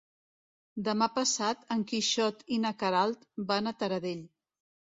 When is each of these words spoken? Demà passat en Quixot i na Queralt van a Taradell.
Demà 0.87 1.07
passat 1.17 1.61
en 1.77 1.85
Quixot 1.91 2.43
i 2.57 2.59
na 2.65 2.75
Queralt 2.81 3.31
van 3.53 3.69
a 3.73 3.79
Taradell. 3.83 4.29